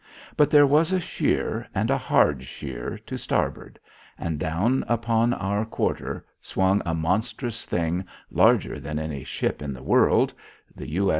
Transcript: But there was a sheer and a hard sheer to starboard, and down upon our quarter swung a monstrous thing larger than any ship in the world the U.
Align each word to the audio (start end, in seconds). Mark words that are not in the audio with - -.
But 0.35 0.49
there 0.49 0.65
was 0.65 0.91
a 0.91 0.99
sheer 0.99 1.67
and 1.75 1.91
a 1.91 1.97
hard 1.99 2.41
sheer 2.43 2.97
to 3.05 3.19
starboard, 3.19 3.77
and 4.17 4.39
down 4.39 4.83
upon 4.87 5.31
our 5.31 5.63
quarter 5.63 6.25
swung 6.41 6.81
a 6.87 6.95
monstrous 6.95 7.67
thing 7.67 8.05
larger 8.31 8.79
than 8.79 8.97
any 8.97 9.23
ship 9.23 9.61
in 9.61 9.73
the 9.73 9.83
world 9.83 10.33
the 10.75 10.89
U. 10.89 11.09